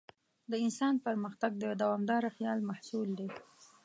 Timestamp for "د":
0.51-0.53, 1.59-1.65